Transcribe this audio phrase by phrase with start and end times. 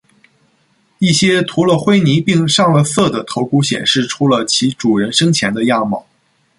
[0.97, 6.07] 一些涂了灰泥并上了色的头骨显示出了其主人生前的样貌。